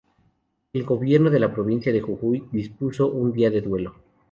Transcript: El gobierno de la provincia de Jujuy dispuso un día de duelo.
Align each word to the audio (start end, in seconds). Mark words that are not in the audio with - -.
El 0.73 0.83
gobierno 0.83 1.29
de 1.29 1.39
la 1.39 1.53
provincia 1.53 1.93
de 1.93 2.01
Jujuy 2.01 2.45
dispuso 2.51 3.11
un 3.11 3.31
día 3.31 3.51
de 3.51 3.61
duelo. 3.61 3.93